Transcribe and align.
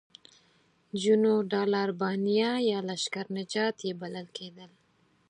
جنودالربانیه 1.01 2.51
یا 2.69 2.79
لشکر 2.89 3.25
نجات 3.37 3.75
یې 3.87 3.91
بلل 4.01 4.27
کېدل. 4.37 4.71